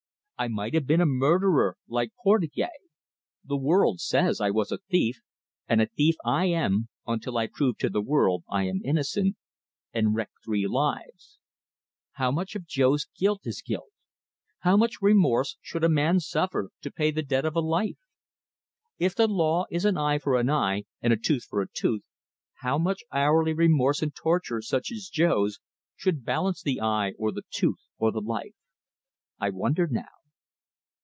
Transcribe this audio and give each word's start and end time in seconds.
I 0.37 0.47
might 0.47 0.73
have 0.73 0.87
been 0.87 1.01
a 1.01 1.05
murderer 1.05 1.77
like 1.87 2.13
Portugais. 2.23 2.89
The 3.45 3.57
world 3.57 3.99
says 3.99 4.41
I 4.41 4.49
was 4.49 4.71
a 4.71 4.79
thief, 4.89 5.21
and 5.67 5.79
a 5.79 5.85
thief 5.85 6.15
I 6.25 6.45
am 6.45 6.89
until 7.05 7.37
I 7.37 7.45
prove 7.45 7.77
to 7.77 7.91
the 7.91 8.01
world 8.01 8.43
I 8.49 8.63
am 8.63 8.81
innocent 8.83 9.35
and 9.93 10.15
wreck 10.15 10.31
three 10.43 10.65
lives! 10.65 11.37
How 12.13 12.31
much 12.31 12.55
of 12.55 12.65
Jo's 12.65 13.05
guilt 13.19 13.41
is 13.43 13.61
guilt? 13.61 13.91
How 14.61 14.75
much 14.75 14.99
remorse 14.99 15.57
should 15.61 15.83
a 15.83 15.89
man 15.89 16.19
suffer 16.19 16.71
to 16.81 16.89
pay 16.91 17.11
the 17.11 17.21
debt 17.21 17.45
of 17.45 17.55
a 17.55 17.59
life? 17.61 17.99
If 18.97 19.13
the 19.13 19.27
law 19.27 19.65
is 19.69 19.85
an 19.85 19.95
eye 19.95 20.17
for 20.17 20.39
an 20.39 20.49
eye 20.49 20.85
and 21.03 21.13
a 21.13 21.17
tooth 21.17 21.43
for 21.43 21.61
a 21.61 21.69
tooth, 21.71 22.01
how 22.61 22.79
much 22.79 23.03
hourly 23.11 23.53
remorse 23.53 24.01
and 24.01 24.15
torture, 24.15 24.63
such 24.63 24.91
as 24.91 25.07
Jo's, 25.07 25.59
should 25.95 26.25
balance 26.25 26.63
the 26.63 26.81
eye 26.81 27.11
or 27.19 27.31
the 27.31 27.43
tooth 27.51 27.85
or 27.99 28.11
the 28.11 28.21
life? 28.21 28.55
I 29.39 29.51
wonder, 29.51 29.85
now!" 29.85 30.05